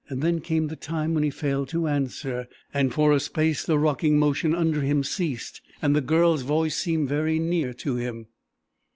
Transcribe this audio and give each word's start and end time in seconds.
Then 0.09 0.39
came 0.41 0.67
the 0.69 0.75
time 0.75 1.13
when 1.13 1.21
he 1.21 1.29
failed 1.29 1.69
to 1.69 1.85
answer, 1.87 2.47
and 2.73 2.91
for 2.91 3.11
a 3.13 3.19
space 3.19 3.63
the 3.63 3.77
rocking 3.77 4.17
motion 4.17 4.55
under 4.55 4.81
him 4.81 5.03
ceased 5.03 5.61
and 5.79 5.95
the 5.95 6.01
Girl's 6.01 6.41
voice 6.41 6.87
was 6.87 7.07
very 7.07 7.37
near 7.37 7.71
to 7.75 7.97
him. 7.97 8.25